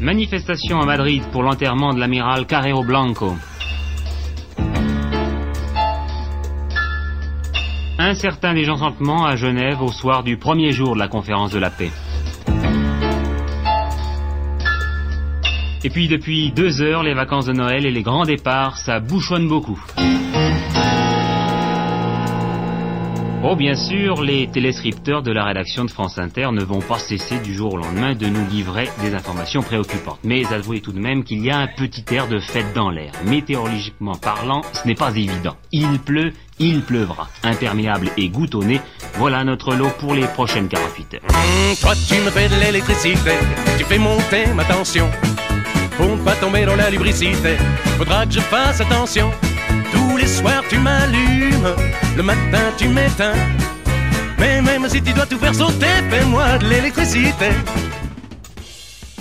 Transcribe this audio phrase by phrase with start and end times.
[0.00, 3.34] Manifestation à Madrid pour l'enterrement de l'amiral Carrero Blanco.
[7.98, 11.90] Incertain désenchantement à Genève au soir du premier jour de la conférence de la paix.
[15.84, 19.48] Et puis depuis deux heures, les vacances de Noël et les grands départs, ça bouchonne
[19.48, 19.78] beaucoup.
[23.42, 27.38] Oh, bien sûr, les téléscripteurs de la rédaction de France Inter ne vont pas cesser
[27.38, 30.18] du jour au lendemain de nous livrer des informations préoccupantes.
[30.24, 33.12] Mais avouez tout de même qu'il y a un petit air de fête dans l'air.
[33.24, 35.56] Météorologiquement parlant, ce n'est pas évident.
[35.72, 37.28] Il pleut, il pleuvra.
[37.42, 38.78] Imperméable et goutonné,
[39.14, 41.20] voilà notre lot pour les prochaines 48 heures.
[41.30, 43.32] Hum, toi, tu me fais de l'électricité,
[43.78, 45.08] tu fais monter ma tension.
[45.96, 47.56] Pour ne pas tomber dans la lubricité,
[47.96, 49.30] faudra que je fasse attention.
[50.20, 51.74] Les soirs tu m'allumes,
[52.14, 53.32] le matin tu m'éteins.
[54.38, 57.48] Mais même si tu dois tout faire sauter, fais-moi de l'électricité.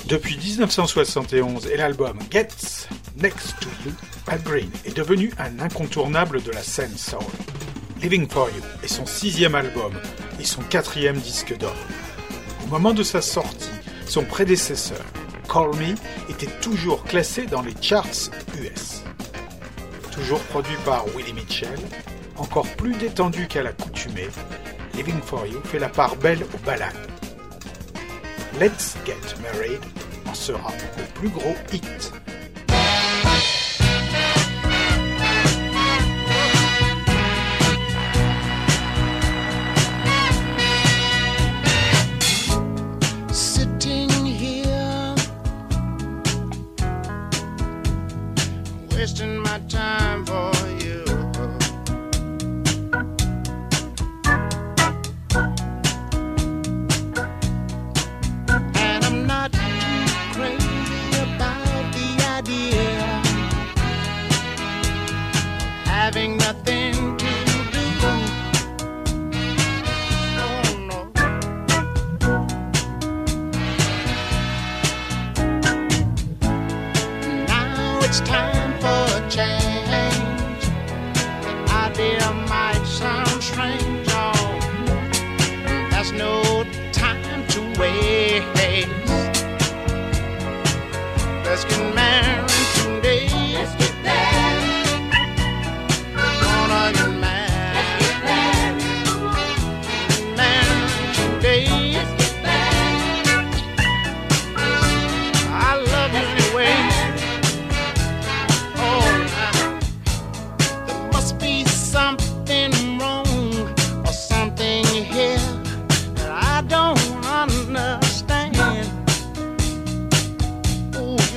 [0.08, 3.94] Depuis 1971 et l'album Gets Next to You,
[4.28, 7.20] Al Green est devenu un incontournable de la scène soul.
[8.02, 9.94] Living for You est son sixième album
[10.38, 11.78] et son quatrième disque d'or.
[12.66, 13.72] Au moment de sa sortie,
[14.06, 15.06] son prédécesseur,
[15.50, 15.96] Call Me,
[16.30, 19.04] était toujours classé dans les charts US
[20.20, 21.80] toujours produit par Willie Mitchell,
[22.38, 24.28] encore plus détendu qu'à l'accoutumée,
[24.94, 26.94] Living for You fait la part belle aux ballades.
[28.60, 29.80] Let's Get Married
[30.28, 32.12] en sera le plus gros hit.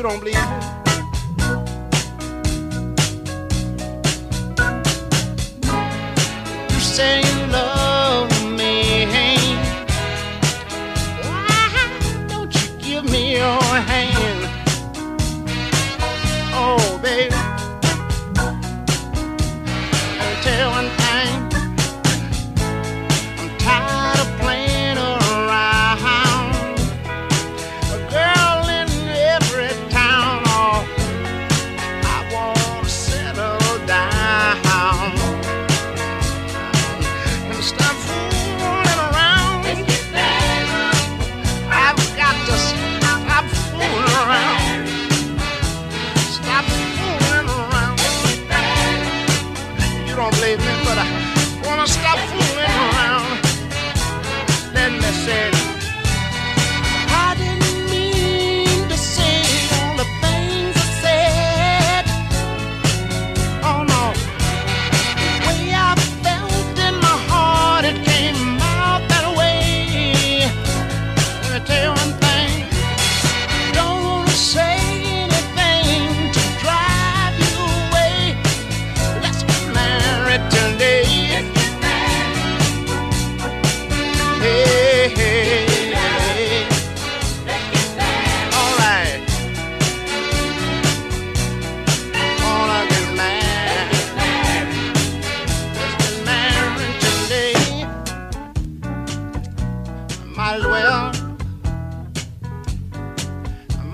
[0.03, 0.72] You don't believe it?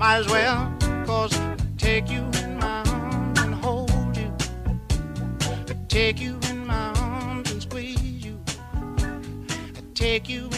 [0.09, 0.75] Might as well,
[1.05, 1.39] cause
[1.77, 4.33] take you in my arms and hold you.
[5.41, 8.39] I take you in my arms and squeeze you.
[8.97, 10.48] I Take you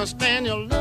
[0.00, 0.79] your loving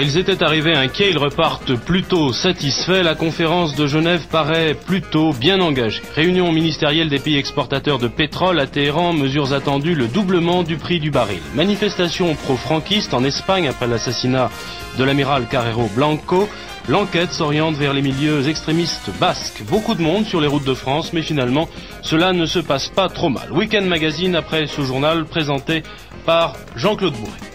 [0.00, 3.02] Ils étaient arrivés inquiets, ils repartent plutôt satisfaits.
[3.02, 6.00] La conférence de Genève paraît plutôt bien engagée.
[6.14, 11.00] Réunion ministérielle des pays exportateurs de pétrole à Téhéran, mesures attendues, le doublement du prix
[11.00, 11.40] du baril.
[11.56, 14.48] Manifestation pro-franquiste en Espagne après l'assassinat
[14.96, 16.48] de l'amiral Carrero Blanco.
[16.88, 19.64] L'enquête s'oriente vers les milieux extrémistes basques.
[19.68, 21.68] Beaucoup de monde sur les routes de France, mais finalement,
[22.00, 23.50] cela ne se passe pas trop mal.
[23.50, 25.82] Weekend Magazine après ce journal présenté
[26.24, 27.53] par Jean-Claude Bourré.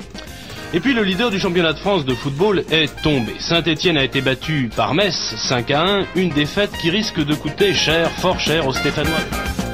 [0.72, 3.34] Et puis le leader du championnat de France de football est tombé.
[3.40, 7.74] Saint-Etienne a été battu par Metz 5 à 1, une défaite qui risque de coûter
[7.74, 9.69] cher, fort cher aux Stéphanois.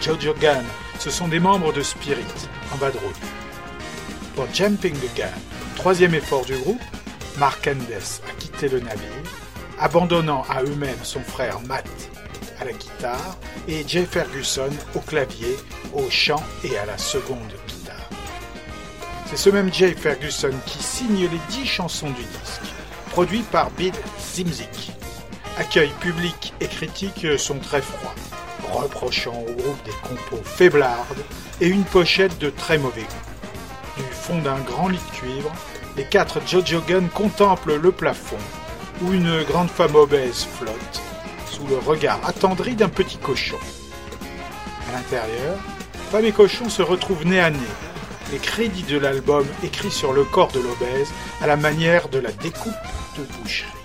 [0.00, 0.64] Jojo Gun,
[0.98, 2.24] ce sont des membres de Spirit,
[2.72, 3.16] en bas de route.
[4.36, 5.26] Pour Jumping the Gun,
[5.76, 6.82] troisième effort du groupe,
[7.36, 9.22] Mark Endes a quitté le navire,
[9.78, 11.88] abandonnant à eux-mêmes son frère Matt
[12.60, 13.36] à la guitare
[13.66, 15.56] et Jay Ferguson au clavier,
[15.92, 18.08] au chant et à la seconde guitare.
[19.26, 22.72] C'est ce même Jay Ferguson qui signe les dix chansons du disque,
[23.10, 24.92] produit par Bill Zimzik.
[25.58, 28.14] Accueil public et critique sont très froids,
[28.72, 31.24] reprochant au groupe des compos faiblardes
[31.60, 34.02] et une pochette de très mauvais goût.
[34.02, 35.52] Du fond d'un grand lit de cuivre,
[35.96, 38.36] les quatre Jojo Gun contemplent le plafond,
[39.02, 41.02] où une grande femme obèse flotte,
[41.50, 43.58] sous le regard attendri d'un petit cochon.
[44.88, 45.58] À l'intérieur,
[46.10, 47.58] femme et cochon se retrouvent nez à nez,
[48.30, 51.08] les crédits de l'album écrits sur le corps de l'obèse
[51.40, 52.72] à la manière de la découpe
[53.16, 53.77] de boucherie.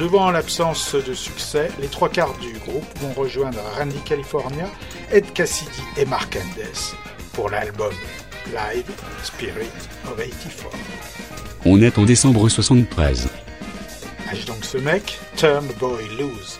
[0.00, 4.66] Devant l'absence de succès, les trois quarts du groupe vont rejoindre Randy California,
[5.12, 6.96] Ed Cassidy et Mark Endes
[7.34, 7.92] pour l'album
[8.46, 8.90] Live
[9.22, 9.68] Spirit
[10.06, 10.70] of 84.
[11.66, 13.28] On est en décembre 73.
[14.32, 16.58] Âge donc ce mec, Turn Boy Loose.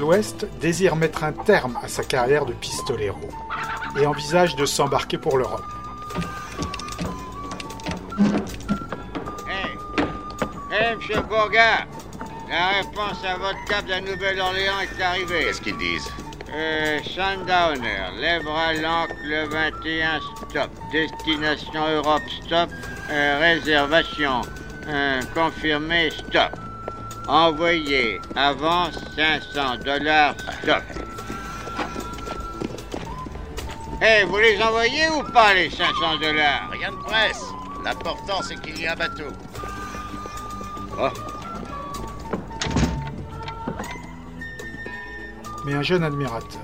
[0.00, 3.20] l'Ouest, désire mettre un terme à sa carrière de pistolero
[4.00, 5.64] et envisage de s'embarquer pour l'Europe.
[9.48, 9.76] Hé
[10.72, 11.86] Hé, monsieur Bourgard
[12.48, 15.44] La réponse à votre cap de la Nouvelle-Orléans est arrivée.
[15.44, 16.10] Qu'est-ce qu'ils disent?
[16.52, 20.70] Euh, Sundowner, lèvera l'ancre le 21, stop.
[20.90, 22.70] Destination Europe, stop.
[23.10, 24.40] Euh, réservation,
[24.88, 26.58] euh, confirmé, stop.
[27.30, 30.34] Envoyé, avance 500 dollars,
[30.64, 30.82] stop.
[34.02, 36.68] Eh, vous les envoyez ou pas, les 500 dollars?
[36.72, 37.44] Rien de presse.
[37.84, 39.28] L'important, c'est qu'il y ait un bateau.
[45.64, 46.60] Mais un jeune admirateur,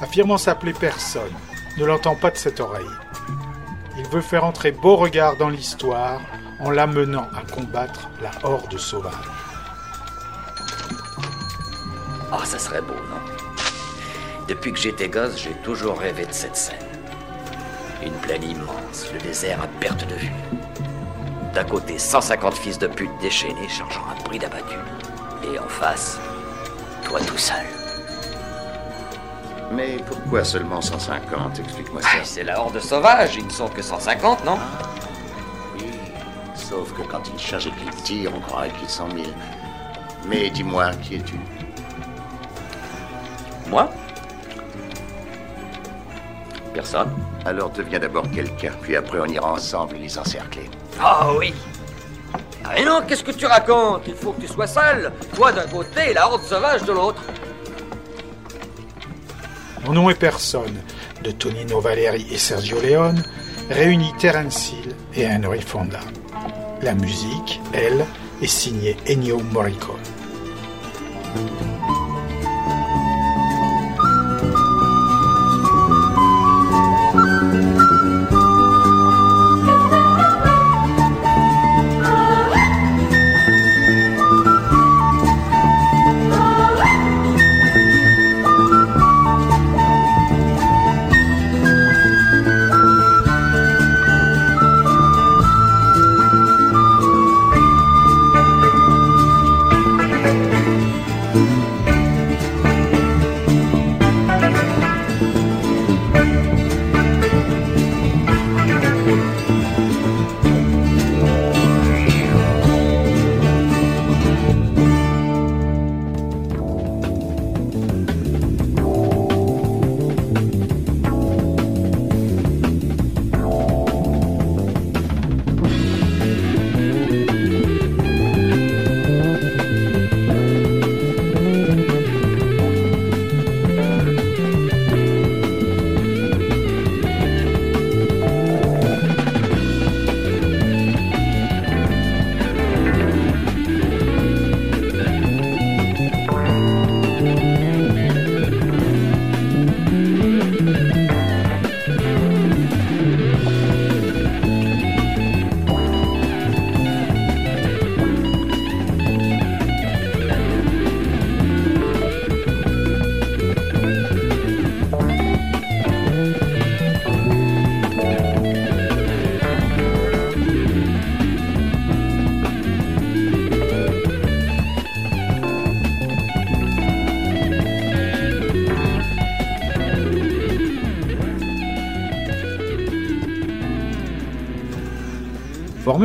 [0.00, 1.34] affirmant s'appeler personne,
[1.76, 2.86] ne l'entend pas de cette oreille.
[3.98, 6.20] Il veut faire entrer Beauregard dans l'histoire
[6.60, 9.43] en l'amenant à combattre la horde sauvage.
[12.36, 13.20] Ah, ça serait beau, non?
[14.48, 16.74] Depuis que j'étais gosse, j'ai toujours rêvé de cette scène.
[18.02, 20.32] Une plaine immense, le désert à perte de vue.
[21.54, 24.74] D'un côté, 150 fils de pute déchaînés chargeant un prix d'abattu.
[25.44, 26.18] Et en face,
[27.04, 27.64] toi tout seul.
[29.70, 32.08] Mais pourquoi seulement 150 Explique-moi ça.
[32.14, 34.58] Ah, c'est la horde sauvage, ils ne sont que 150, non?
[35.76, 35.88] Oui,
[36.56, 39.34] sauf que quand ils chargent et qu'ils tirent, on croirait qu'ils sont mille.
[40.26, 41.38] Mais dis-moi, qui es-tu?
[43.74, 43.90] Moi
[46.72, 47.10] Personne.
[47.44, 50.70] Alors deviens d'abord quelqu'un, puis après on ira ensemble les encercler.
[51.00, 51.52] Ah oui
[52.64, 54.02] Ah mais non, qu'est-ce que tu racontes?
[54.06, 55.10] Il faut que tu sois seul.
[55.34, 57.20] Toi d'un côté et la horde sauvage de l'autre.
[59.84, 60.80] Mon nom est Personne,
[61.24, 63.24] de Tonino Valeri et Sergio Leone,
[63.70, 65.98] réunit Terence Hill et Henry Fonda.
[66.80, 68.06] La musique, elle,
[68.40, 69.98] est signée Ennio Morricone.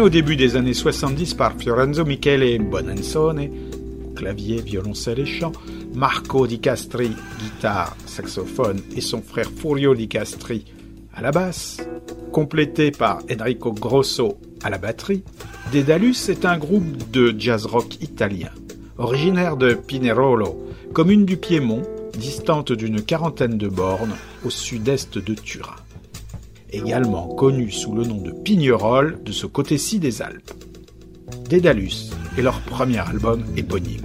[0.02, 3.50] Au début des années 70 par Fiorenzo Michele Bonanzone,
[4.16, 5.52] clavier, violoncelle et chant,
[5.94, 10.64] Marco Di Castri, guitare, saxophone, et son frère Furio Di Castri
[11.14, 11.82] à la basse,
[12.32, 15.24] complété par Enrico Grosso à la batterie,
[15.72, 18.52] Dédalus est un groupe de jazz rock italien,
[18.98, 21.84] originaire de Pinerolo, commune du Piémont,
[22.18, 25.76] distante d'une quarantaine de bornes au sud-est de Turin
[26.72, 30.52] également connu sous le nom de Pignerol de ce côté-ci des Alpes.
[31.50, 34.02] Dédalus est leur premier album éponyme.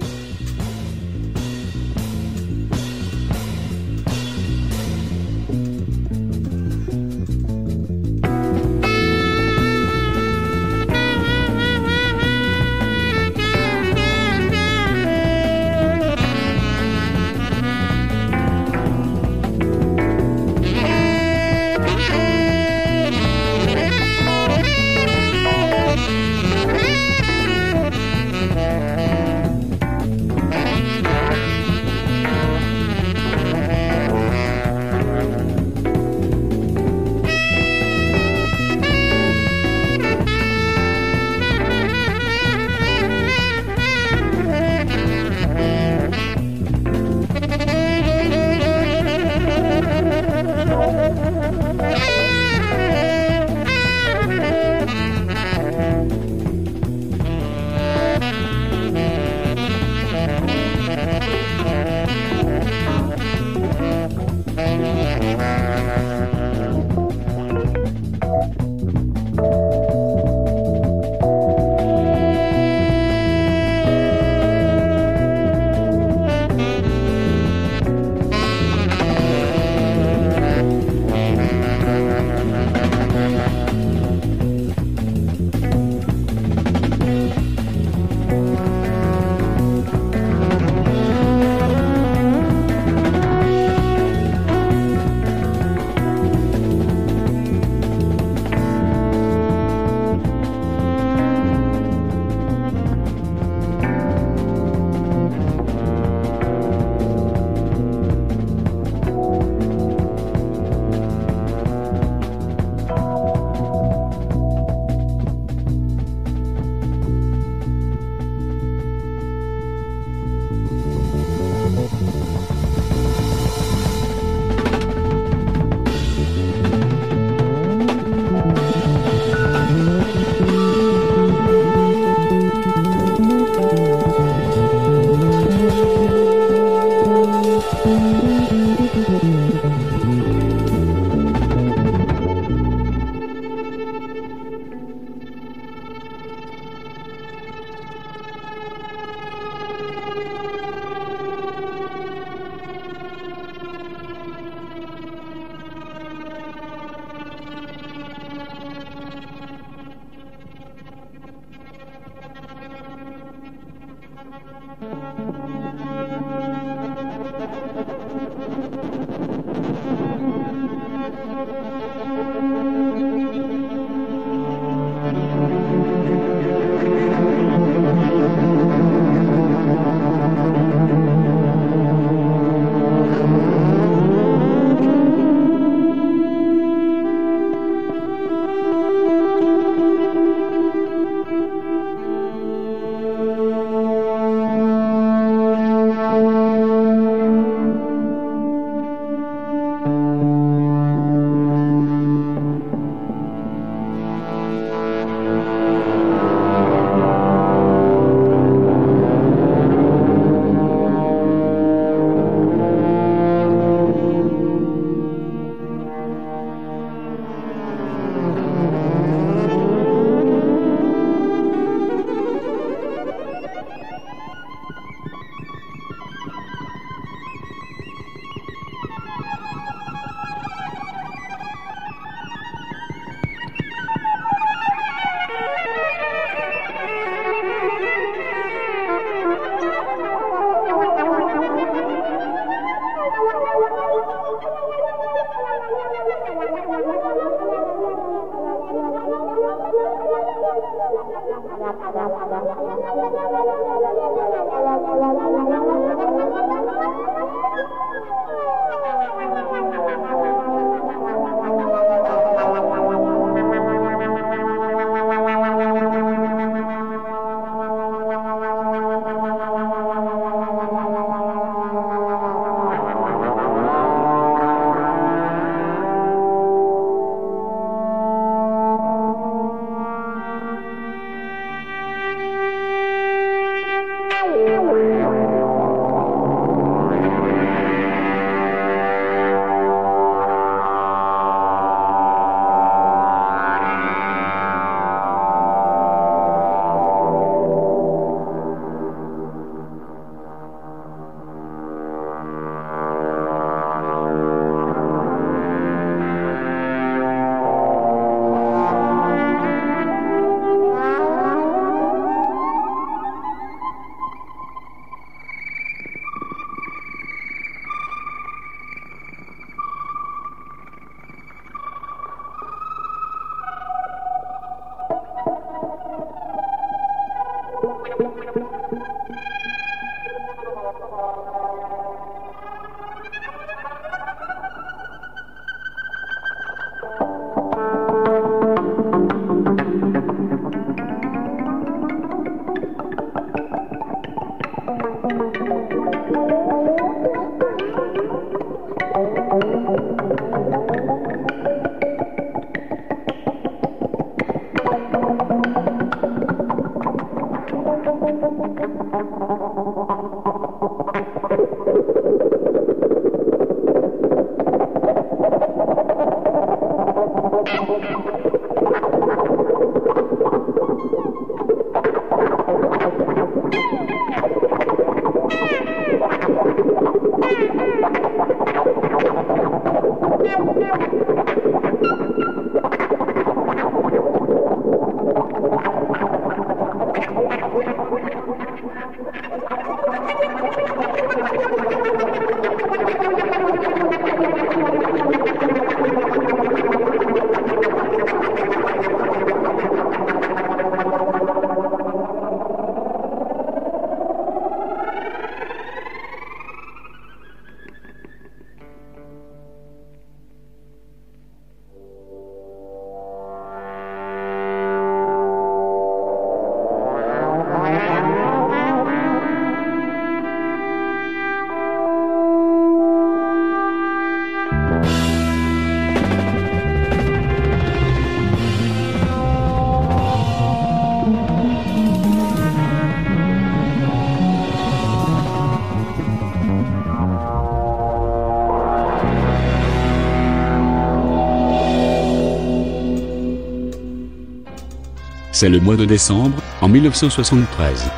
[445.35, 447.91] C'est le mois de décembre, en 1973.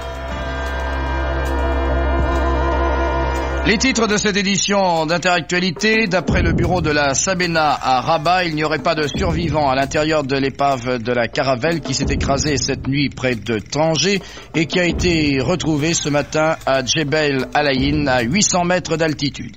[3.68, 8.56] Les titres de cette édition d'interactualité, d'après le bureau de la Sabena à Rabat, il
[8.56, 12.58] n'y aurait pas de survivants à l'intérieur de l'épave de la Caravelle qui s'est écrasée
[12.58, 14.20] cette nuit près de Tanger
[14.56, 19.56] et qui a été retrouvée ce matin à Djebel Alaïn à 800 mètres d'altitude.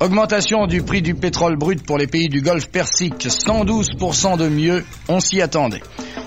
[0.00, 4.84] Augmentation du prix du pétrole brut pour les pays du Golfe Persique, 112% de mieux,
[5.08, 5.80] on s'y attendait.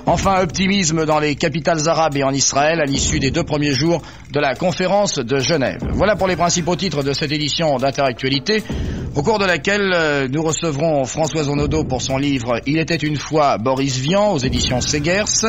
[0.08, 4.04] Enfin, optimisme dans les capitales arabes et en Israël à l'issue des deux premiers jours
[4.32, 5.82] de la conférence de Genève.
[5.94, 8.64] Voilà pour les principaux titres de cette édition d'Interactualité,
[9.16, 13.18] au cours de laquelle euh, nous recevrons Françoise Onodo pour son livre Il était une
[13.18, 15.48] fois Boris Vian aux éditions Segers.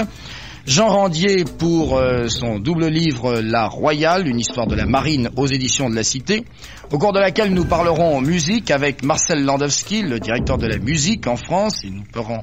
[0.67, 5.47] Jean Randier pour euh, son double livre La Royale, une histoire de la marine aux
[5.47, 6.45] éditions de la Cité,
[6.91, 11.29] au cours de laquelle nous parlerons musique avec Marcel Landowski, le directeur de la musique
[11.29, 12.41] en France, et nous ferons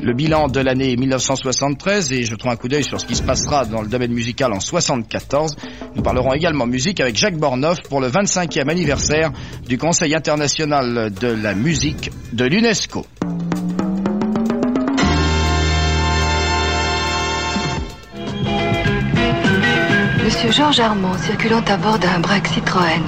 [0.00, 3.22] le bilan de l'année 1973 et je trouve un coup d'œil sur ce qui se
[3.22, 5.54] passera dans le domaine musical en 74.
[5.94, 9.30] Nous parlerons également musique avec Jacques Bornoff pour le 25e anniversaire
[9.68, 13.04] du Conseil international de la musique de l'UNESCO.
[20.38, 23.02] Monsieur Georges Armand, circulant à bord d'un braque Citroën,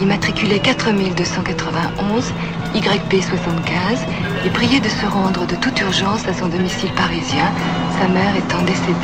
[0.00, 2.32] immatriculé 4291,
[2.72, 7.52] YP75, est prié de se rendre de toute urgence à son domicile parisien,
[8.00, 8.94] sa mère étant décédée.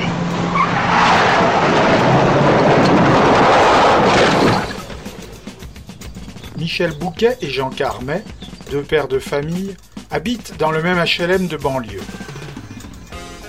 [6.56, 8.22] Michel Bouquet et Jean Carmet,
[8.70, 9.74] deux pères de famille,
[10.12, 12.02] habitent dans le même HLM de banlieue.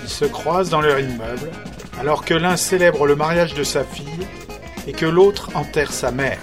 [0.02, 1.52] Ils se croisent dans leur immeuble,
[1.98, 4.26] alors que l'un célèbre le mariage de sa fille
[4.86, 6.38] et que l'autre enterre sa mère.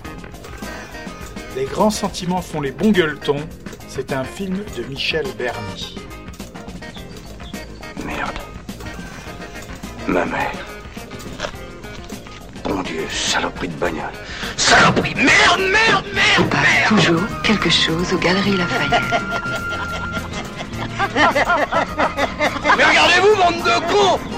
[1.56, 3.48] Les grands sentiments font les bons gueuletons,
[3.88, 5.96] c'est un film de Michel Berny.
[8.06, 8.40] Merde.
[10.08, 10.52] Ma mère.
[12.64, 14.12] Bon Dieu, saloperie de bagnole.
[14.58, 19.02] Saloperie Merde, merde, merde, passe toujours quelque chose aux Galeries Lafayette.
[22.78, 24.33] Mais regardez-vous, bande de cons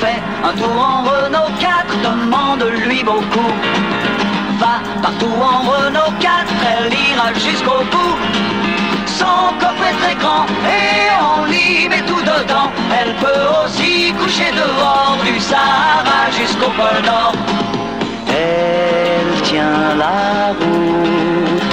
[0.00, 3.52] Fais un tour en Renault 4, demande-lui beaucoup.
[4.60, 8.16] Va partout en Renault 4, elle ira jusqu'au bout.
[9.06, 12.70] Son coffre est très grand et on lit met tout dedans.
[12.96, 17.34] Elle peut aussi coucher dehors du Sahara jusqu'au pôle Nord.
[18.28, 21.72] Elle tient la route,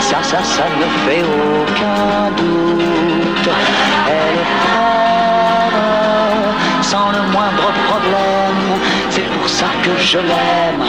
[0.00, 3.50] ça, ça, ça ne fait aucun doute.
[4.08, 4.70] Elle est
[6.90, 8.62] sans le moindre problème,
[9.10, 10.82] c'est pour ça que je l'aime.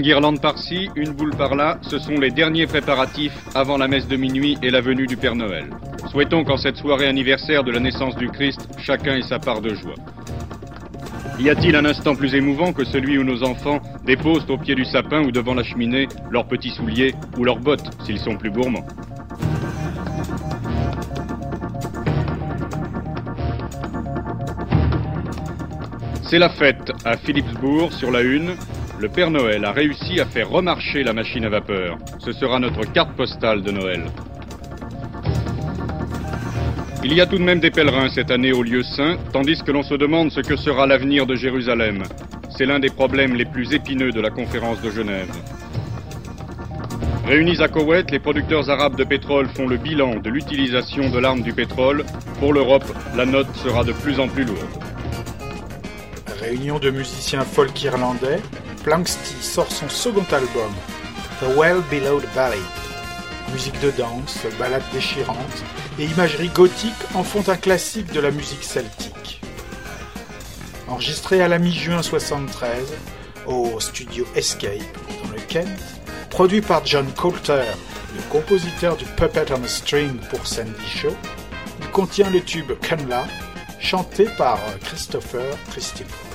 [0.00, 4.16] Une guirlande par-ci, une boule par-là, ce sont les derniers préparatifs avant la messe de
[4.16, 5.68] minuit et la venue du Père Noël.
[6.10, 9.74] Souhaitons qu'en cette soirée anniversaire de la naissance du Christ, chacun ait sa part de
[9.74, 9.96] joie.
[11.38, 14.86] Y a-t-il un instant plus émouvant que celui où nos enfants déposent au pied du
[14.86, 18.86] sapin ou devant la cheminée leurs petits souliers ou leurs bottes s'ils sont plus gourmands?
[26.22, 28.54] C'est la fête à Philipsbourg sur la Une.
[29.00, 31.96] Le Père Noël a réussi à faire remarcher la machine à vapeur.
[32.18, 34.04] Ce sera notre carte postale de Noël.
[37.02, 39.72] Il y a tout de même des pèlerins cette année au lieu saint, tandis que
[39.72, 42.02] l'on se demande ce que sera l'avenir de Jérusalem.
[42.50, 45.32] C'est l'un des problèmes les plus épineux de la conférence de Genève.
[47.26, 51.40] Réunis à Koweït, les producteurs arabes de pétrole font le bilan de l'utilisation de l'arme
[51.40, 52.04] du pétrole.
[52.38, 52.84] Pour l'Europe,
[53.16, 54.84] la note sera de plus en plus lourde.
[56.38, 58.40] Réunion de musiciens folk irlandais,
[58.84, 60.72] Planksty sort son second album,
[61.40, 62.62] The Well Below the Valley.
[63.52, 65.36] Musique de danse, ballades déchirantes
[65.98, 69.42] et imagerie gothique en font un classique de la musique celtique.
[70.88, 72.94] Enregistré à la mi-juin 73
[73.46, 74.80] au studio Escape
[75.22, 75.68] dans le Kent,
[76.30, 77.64] produit par John Coulter,
[78.16, 81.14] le compositeur du Puppet on a String pour Sandy Show,
[81.80, 83.26] il contient le tube Canla,
[83.78, 86.29] chanté par Christopher Christopher.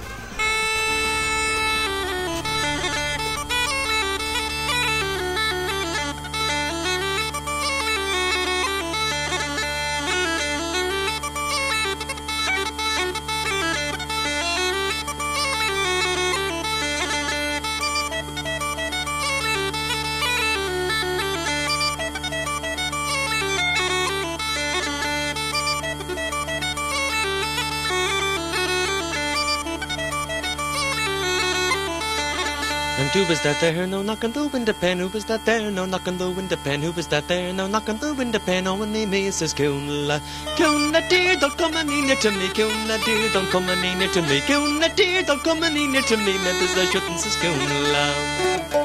[33.25, 33.87] Who was that there?
[33.87, 34.99] No knock on the window pane.
[34.99, 35.71] Who was that there?
[35.71, 36.81] No knock on the window pane.
[36.81, 37.51] Who was that there?
[37.53, 38.67] No knock on the window pane.
[38.67, 40.21] Oh, my name is Kuna.
[40.55, 42.49] Kuna dear, don't come any near to me.
[42.49, 44.41] Kuna dear, don't come any near to me.
[44.41, 46.37] Kuna dear, don't come any near to me.
[46.37, 48.84] Members I shouldn't say Kuna.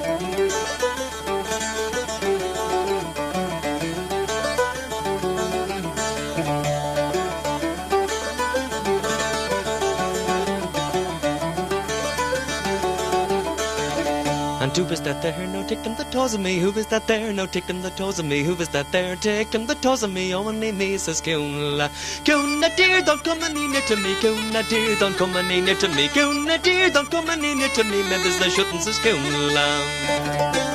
[14.81, 15.47] Who is that there?
[15.47, 16.59] No, take them the toes of me.
[16.59, 17.35] Who is that there?
[17.35, 18.43] No, take them the toes of me.
[18.43, 19.15] Who is that there?
[19.15, 20.35] Take them the toes of me.
[20.35, 21.91] Oh, my name is Kuna.
[22.25, 24.15] Kuna dear, don't come any near to me.
[24.23, 26.09] Kuna dear, don't come any near to me.
[26.09, 28.03] Kuna dear, don't come any near to me.
[28.09, 30.70] Members they shouldn't say Kuna.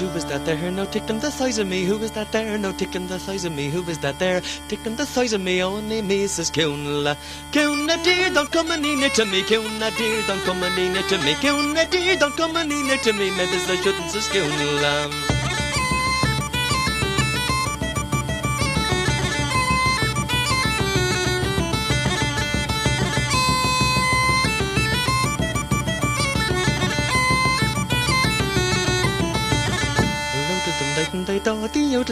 [0.00, 0.70] Who is that there?
[0.70, 1.84] No, take them the size of me.
[1.84, 2.58] Who is that there?
[2.58, 3.68] No, take them the size of me.
[3.68, 4.42] Who is that there?
[4.68, 5.62] Take them the size of me.
[5.62, 6.50] Only is says.
[6.50, 7.16] Kuna
[7.52, 9.42] dear, don't come any near to me.
[9.44, 11.34] Kuna dear, don't come any near to me.
[11.40, 13.30] Kuna dear, don't come any near to me.
[13.30, 15.33] Maybe they shouldn't say Kuna.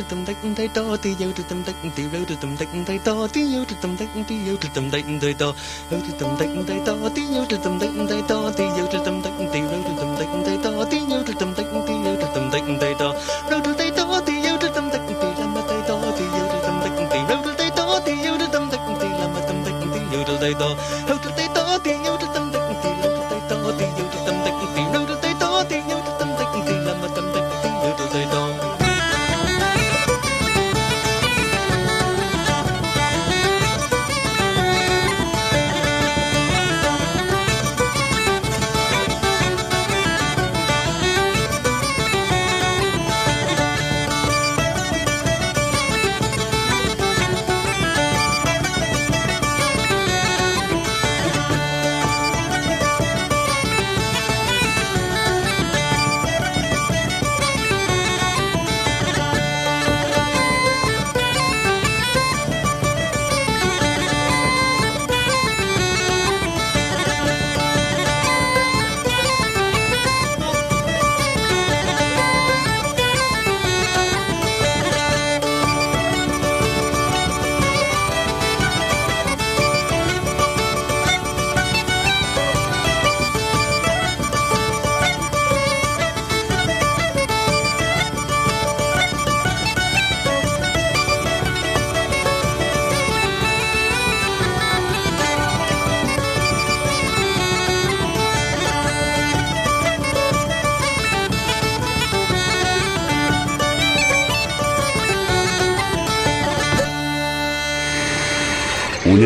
[0.08, 2.98] tum tek tay to ti yêu tu tum tek ti yêu tu tum tek tay
[3.04, 5.52] to ti yêu tu tum tek ti yêu tu tum tek tay to
[5.90, 8.86] yêu tu tum tek tay to ti yêu tu tum tek tay to ti yêu
[8.92, 10.58] tu tum tek ti yêu tu tum tek tay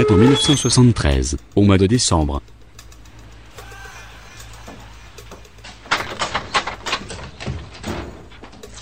[0.09, 2.41] En 1973, au mois de décembre.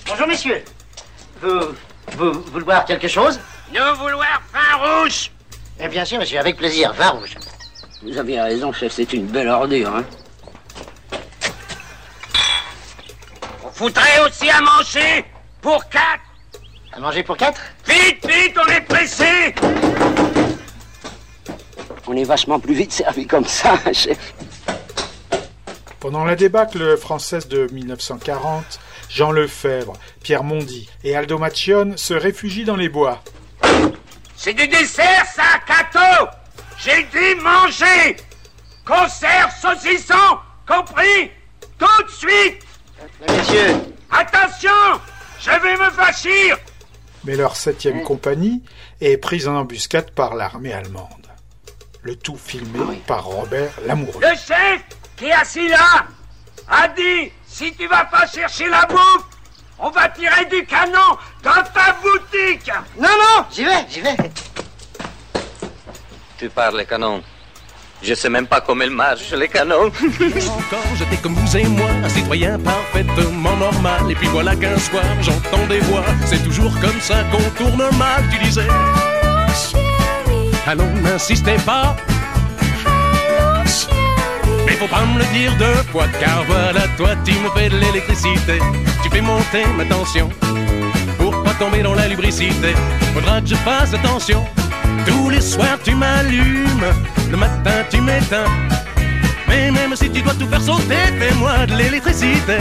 [0.06, 0.62] Bonjour messieurs.
[1.40, 1.72] Vous,
[2.18, 3.40] vous, boire quelque chose?
[3.72, 5.30] Nous vouloir vin rouge
[5.80, 7.36] Eh bien sûr monsieur, avec plaisir, vin rouge.
[8.02, 10.04] Vous avez raison, chef, c'est une belle ordure, hein.
[13.64, 15.24] On foutrait aussi à manger
[15.62, 16.22] pour quatre
[16.92, 17.60] À manger pour quatre?
[17.88, 19.54] Vite, vite, on est pressé
[22.06, 24.34] On est vachement plus vite servi comme ça, chef.
[26.00, 28.78] Pendant la débâcle française de 1940,
[29.08, 33.22] Jean Lefebvre, Pierre Mondy et Aldo Macione se réfugient dans les bois.
[34.36, 36.28] C'est du dessert, ça, Cato!
[36.78, 38.16] J'ai dit manger!
[38.84, 40.38] Conserve, saucisson,
[40.68, 41.30] compris!
[41.78, 42.62] Tout de suite!
[43.26, 43.76] Messieurs
[44.10, 45.00] Attention!
[45.40, 46.58] Je vais me fâchir!
[47.24, 48.62] Mais leur septième compagnie
[49.00, 51.23] est prise en embuscade par l'armée allemande.
[52.04, 54.20] Le tout filmé par Robert Lamoureux.
[54.20, 54.82] Le chef,
[55.16, 56.04] qui est assis là,
[56.68, 59.24] a dit si tu vas pas chercher la bouffe,
[59.78, 64.16] on va tirer du canon dans ta boutique Non, non, j'y vais, j'y vais.
[66.36, 67.22] Tu parles les canons.
[68.02, 69.86] Je sais même pas comment ils marchent les canons.
[69.86, 74.10] Encore, j'étais comme vous et moi, un citoyen parfaitement normal.
[74.10, 76.04] Et puis voilà qu'un soir, j'entends des voix.
[76.26, 78.68] C'est toujours comme ça qu'on tourne mal, tu disais.
[80.66, 81.94] Allons, n'insistez pas.
[84.66, 87.76] Mais faut pas me le dire deux fois, car voilà, toi tu me fais de
[87.76, 88.58] l'électricité.
[89.02, 90.30] Tu fais monter ma tension.
[91.18, 92.74] Pour pas tomber dans la lubricité,
[93.12, 94.42] faudra que je fasse attention.
[95.06, 96.86] Tous les soirs tu m'allumes,
[97.30, 98.50] le matin tu m'éteins.
[99.46, 102.58] Mais même si tu dois tout faire sauter, fais-moi de l'électricité.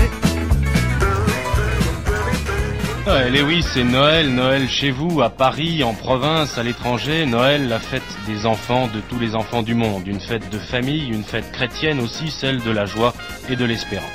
[3.06, 7.80] Ouais, Lewis, c'est Noël, Noël chez vous, à Paris, en province, à l'étranger, Noël, la
[7.80, 11.52] fête des enfants, de tous les enfants du monde, une fête de famille, une fête
[11.52, 13.14] chrétienne aussi, celle de la joie
[13.50, 14.08] et de l'espérance.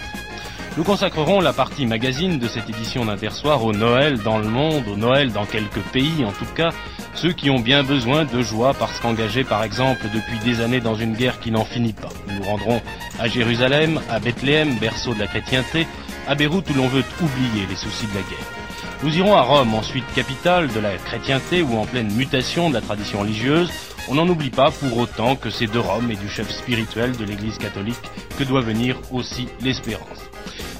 [0.78, 4.96] Nous consacrerons la partie magazine de cette édition d'Intersoir au Noël dans le monde, au
[4.96, 6.70] Noël dans quelques pays en tout cas,
[7.12, 10.94] ceux qui ont bien besoin de joie parce qu'engagés par exemple depuis des années dans
[10.94, 12.08] une guerre qui n'en finit pas.
[12.26, 12.80] Nous nous rendrons
[13.18, 15.86] à Jérusalem, à Bethléem, berceau de la chrétienté,
[16.26, 18.57] à Beyrouth où l'on veut oublier les soucis de la guerre.
[19.04, 22.80] Nous irons à Rome, ensuite capitale de la chrétienté ou en pleine mutation de la
[22.80, 23.70] tradition religieuse.
[24.08, 27.24] On n'en oublie pas pour autant que c'est de Rome et du chef spirituel de
[27.24, 30.18] l'Église catholique que doit venir aussi l'espérance.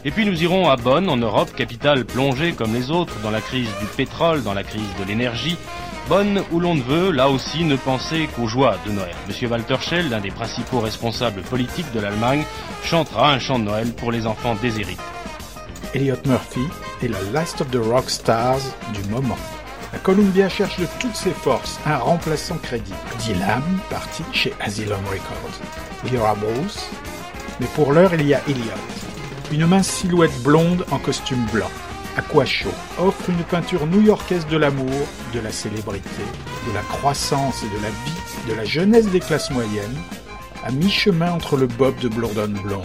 [0.05, 3.41] Et puis nous irons à Bonn, en Europe, capitale plongée comme les autres dans la
[3.41, 5.57] crise du pétrole, dans la crise de l'énergie.
[6.09, 9.15] Bonn où l'on ne veut, là aussi, ne penser qu'aux joies de Noël.
[9.29, 12.43] Monsieur Walter Schell, l'un des principaux responsables politiques de l'Allemagne,
[12.83, 15.03] chantera un chant de Noël pour les enfants déshérités.
[15.95, 16.67] Elliot Murphy
[17.03, 18.61] est la last of the rock stars
[18.93, 19.39] du moment.
[19.93, 22.97] La Columbia cherche de toutes ses forces un remplaçant crédible.
[23.21, 25.61] Dylan, parti chez Asylum Records.
[26.05, 26.91] Lyra Bruce.
[27.59, 28.75] Mais pour l'heure, il y a Elliot.
[29.51, 31.71] Une mince silhouette blonde en costume blanc.
[32.45, 32.69] Chaud
[32.99, 36.25] offre une peinture new-yorkaise de l'amour, de la célébrité,
[36.69, 39.97] de la croissance et de la vie, de la jeunesse des classes moyennes,
[40.65, 42.85] à mi-chemin entre le Bob de Blondon Blonde,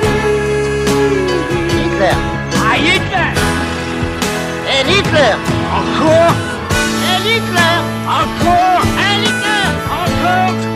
[2.01, 2.17] Hitler.
[2.55, 3.31] Ah, Hitler.
[4.73, 5.35] Et Hitler.
[5.71, 6.35] Encore.
[7.05, 7.77] Et Hitler.
[8.07, 8.83] Encore.
[8.97, 9.65] Et Hitler.
[9.87, 10.70] Encore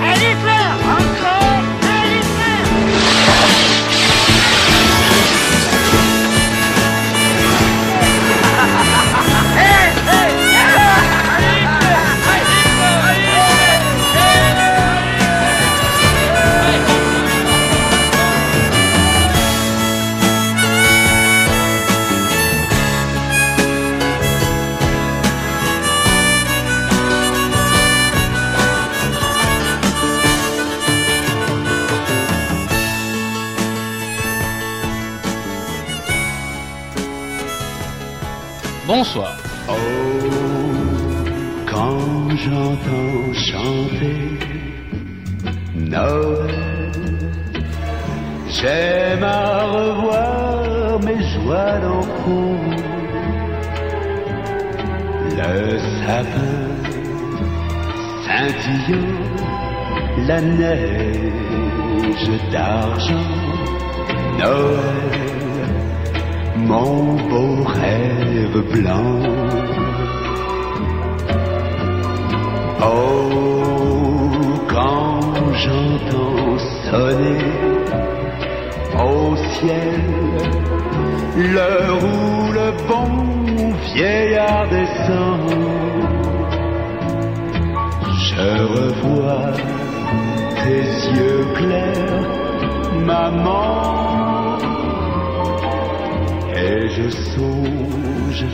[38.98, 39.36] Bonsoir.
[41.70, 44.40] Quand j'entends chanter
[45.76, 47.22] Noël,
[48.48, 52.56] j'aime à revoir mes joies d'enfant.
[55.40, 56.64] Le sapin
[58.24, 59.26] scintillant,
[60.26, 63.30] la neige d'argent,
[64.40, 65.35] Noël,
[66.58, 69.20] mon beau rêve blanc.
[72.82, 74.32] Oh,
[74.68, 75.22] quand
[75.54, 76.58] j'entends
[76.90, 77.46] sonner
[78.98, 80.02] au ciel
[81.38, 85.50] l'heure où le bon vieillard descend,
[88.28, 89.52] je revois
[90.64, 90.86] tes
[91.18, 92.28] yeux clairs,
[93.06, 93.95] maman,
[96.66, 98.46] et je songe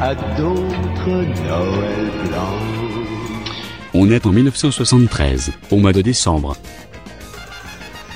[0.00, 2.60] à d'autres Noël blancs.
[3.94, 6.56] On est en 1973, au mois de décembre.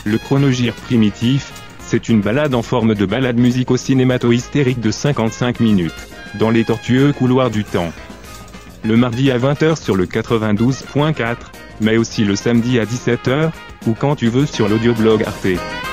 [0.05, 6.51] Le chronogire primitif, c'est une balade en forme de balade musico-cinémato-hystérique de 55 minutes, dans
[6.51, 7.93] les tortueux couloirs du temps.
[8.83, 11.37] Le mardi à 20h sur le 92.4,
[11.81, 13.51] mais aussi le samedi à 17h,
[13.87, 15.84] ou quand tu veux sur l'audioblog Arte.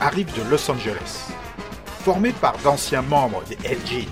[0.00, 1.28] Arrive de Los Angeles.
[2.04, 4.08] Formé par d'anciens membres des LGs,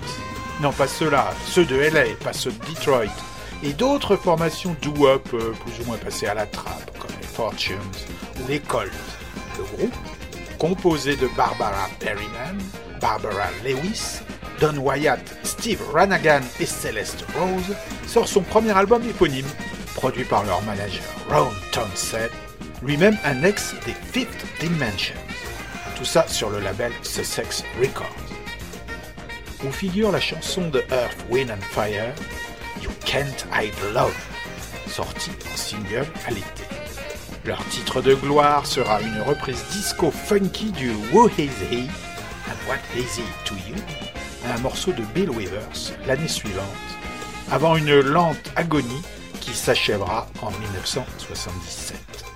[0.61, 3.13] non pas ceux-là, ceux de LA, pas ceux de Detroit,
[3.63, 7.77] et d'autres formations doo-wop euh, plus ou moins passées à la trappe, comme les Fortunes
[8.39, 8.91] ou les Colts.
[9.57, 9.95] Le groupe,
[10.57, 12.57] composé de Barbara Perryman,
[12.99, 14.21] Barbara Lewis,
[14.59, 17.75] Don Wyatt, Steve Ranagan et Celeste Rose,
[18.07, 19.45] sort son premier album éponyme,
[19.95, 22.31] produit par leur manager Ron Townsend,
[22.83, 25.15] lui-même un ex des Fifth Dimension.
[25.97, 28.05] Tout ça sur le label Sussex Records.
[29.65, 32.13] Où figure la chanson de Earth, Wind and Fire,
[32.83, 34.13] You Can't Hide Love,
[34.87, 36.63] sortie en single à l'été.
[37.45, 41.89] Leur titre de gloire sera une reprise disco funky du Who Is He
[42.47, 43.75] and What Is He to You,
[44.53, 46.63] un morceau de Bill Withers l'année suivante,
[47.51, 49.01] avant une lente agonie
[49.41, 52.26] qui s'achèvera en 1977.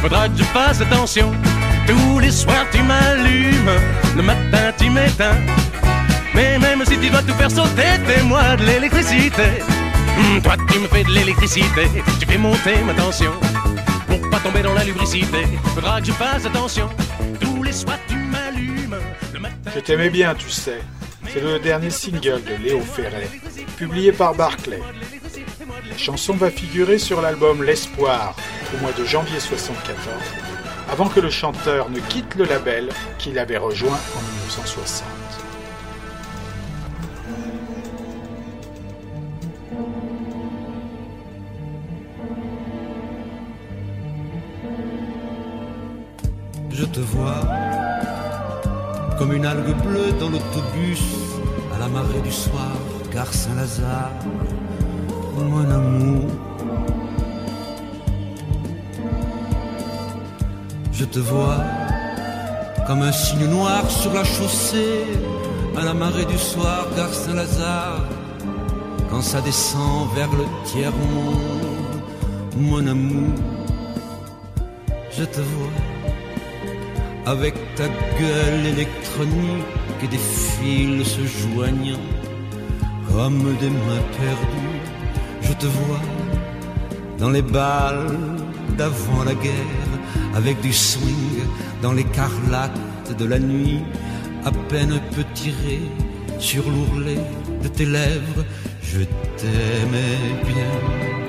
[0.00, 1.32] Faudra que je fasse attention.
[1.86, 3.70] Tous les soirs tu m'allumes,
[4.16, 5.40] le matin tu m'éteins.
[6.34, 9.62] Mais même si tu dois tout faire sauter, fais-moi de l'électricité.
[10.18, 11.88] Hum, toi tu me fais de l'électricité,
[12.20, 13.32] tu fais monter ma tension.
[14.06, 16.88] Pour pas tomber dans la lubricité, faudra que je fasse attention.
[17.40, 18.96] Tous les soirs tu m'allumes,
[19.32, 19.70] le matin.
[19.74, 20.80] Je t'aimais bien, tu sais.
[21.32, 23.28] C'est le dernier single de Léo Ferré,
[23.76, 24.80] publié par Barclay.
[25.90, 28.34] La chanson va figurer sur l'album L'Espoir
[28.74, 29.96] au mois de janvier 74,
[30.90, 32.88] avant que le chanteur ne quitte le label
[33.18, 35.04] qu'il avait rejoint en 1960.
[46.70, 47.40] Je te vois
[49.18, 51.02] comme une algue bleue dans l'autobus
[51.74, 52.72] à la marée du soir,
[53.12, 54.12] gare Saint-Lazare,
[55.38, 56.45] mon amour.
[60.98, 61.58] Je te vois
[62.86, 65.04] comme un signe noir sur la chaussée
[65.76, 68.02] à la marée du soir, gare Saint-Lazare,
[69.10, 72.00] quand ça descend vers le tiers-monde,
[72.56, 73.34] mon amour.
[75.10, 75.76] Je te vois
[77.26, 77.88] avec ta
[78.18, 82.06] gueule électronique et des fils se joignant
[83.12, 84.80] comme des mains perdues.
[85.42, 86.06] Je te vois
[87.18, 88.16] dans les balles
[88.78, 89.85] d'avant la guerre,
[90.36, 91.40] avec du swing
[91.82, 92.78] dans l'écarlate
[93.18, 93.80] de la nuit,
[94.44, 95.80] à peine un peu tiré
[96.38, 97.18] sur l'ourlet
[97.62, 98.44] de tes lèvres.
[98.82, 99.00] Je
[99.38, 100.74] t'aimais bien,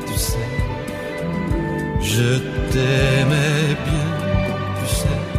[0.05, 0.51] tu sais.
[2.01, 2.37] Je
[2.71, 4.09] t'aimais bien,
[4.79, 5.37] tu sais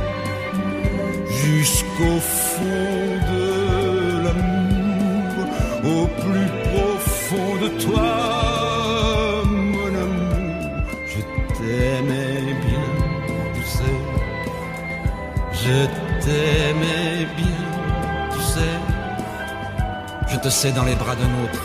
[1.44, 2.20] jusqu'au
[20.38, 21.62] te sais dans les bras d'un autre.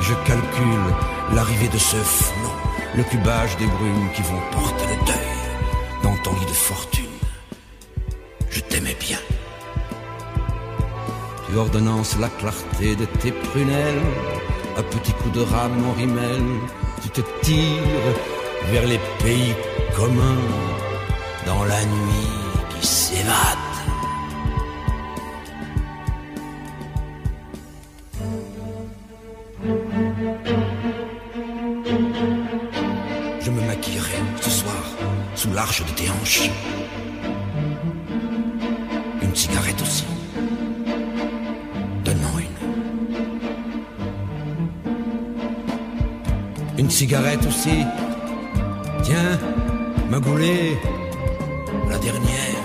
[0.00, 0.94] Je calcule
[1.34, 2.54] l'arrivée de ce flot,
[2.96, 7.08] le cubage des brumes qui vont porter le deuil dans ton lit de fortune
[8.50, 9.18] je t'aimais bien.
[11.46, 14.02] Tu ordonnances la clarté de tes prunelles,
[14.76, 16.42] à petits coups de rame en rimel,
[17.02, 18.16] tu te tires
[18.70, 19.54] vers les pays
[19.96, 20.44] communs,
[21.46, 22.34] dans la nuit
[22.70, 23.67] qui s'évade.
[35.58, 36.48] L'arche de tes hanches
[39.20, 40.04] une cigarette aussi.
[42.04, 42.58] Donne-moi une.
[46.82, 47.78] Une cigarette aussi.
[49.02, 49.34] Tiens,
[50.10, 50.78] ma goulée,
[51.90, 52.62] la dernière.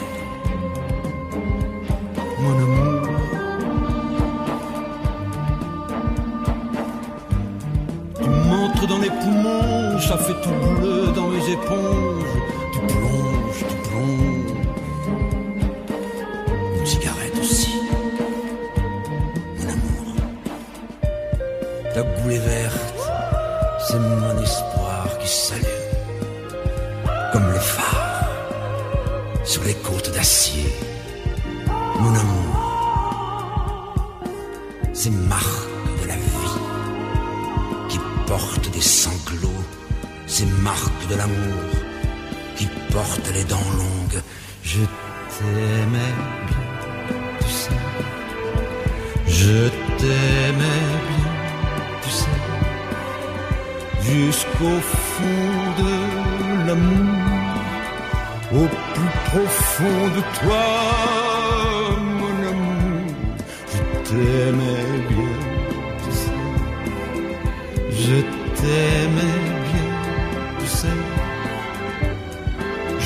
[2.41, 3.01] Mon amour.
[8.21, 12.42] Tu m'entres dans les poumons, ça fait tout bleu dans mes éponges.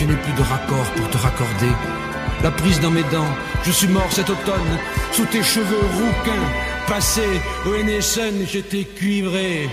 [0.08, 1.74] N'ai plus de raccord pour te raccorder.
[2.44, 3.34] La prise dans mes dents,
[3.64, 4.74] je suis mort cet automne,
[5.12, 6.48] sous tes cheveux rouquins,
[6.88, 7.28] passé
[7.66, 9.70] au NSN, j'étais cuivré,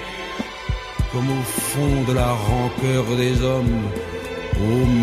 [1.12, 3.82] comme au fond de la rancœur des hommes,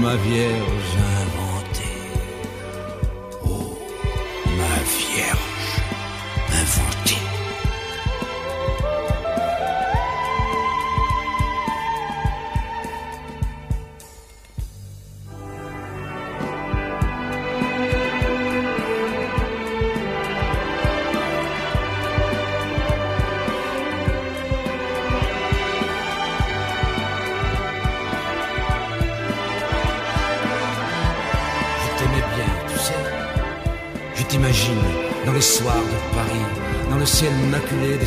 [0.02, 1.21] ma vierge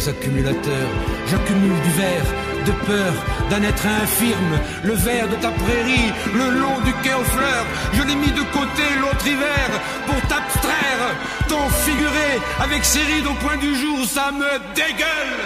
[0.04, 2.26] j'accumule du verre,
[2.66, 3.12] de peur
[3.48, 8.02] d'un être infirme, le verre de ta prairie, le long du quai aux fleurs, je
[8.02, 9.68] l'ai mis de côté l'autre hiver
[10.06, 11.04] pour t'abstraire,
[11.48, 15.40] ton figuré avec ses rides au point du jour, ça me dégueule.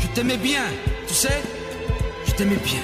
[0.00, 0.62] Je t'aimais bien,
[1.08, 1.42] tu sais,
[2.26, 2.82] je t'aimais bien,